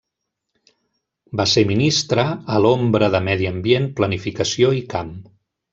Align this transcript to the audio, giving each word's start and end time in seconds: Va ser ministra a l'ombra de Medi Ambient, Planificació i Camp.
Va 1.41 1.45
ser 1.51 1.65
ministra 1.73 2.25
a 2.55 2.59
l'ombra 2.65 3.13
de 3.17 3.25
Medi 3.29 3.51
Ambient, 3.55 3.89
Planificació 4.01 4.77
i 4.83 4.87
Camp. 4.97 5.19